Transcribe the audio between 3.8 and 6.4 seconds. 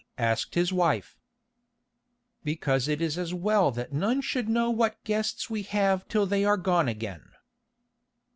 none should know what guests we have till